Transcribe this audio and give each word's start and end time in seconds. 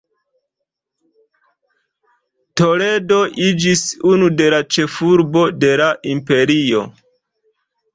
Toledo 2.63 3.21
iĝis 3.51 3.87
unu 4.15 4.33
de 4.41 4.51
la 4.57 4.65
ĉefurboj 4.75 5.49
de 5.67 5.75
la 5.85 5.95
imperio. 6.19 6.87